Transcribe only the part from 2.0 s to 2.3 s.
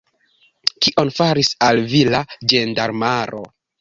la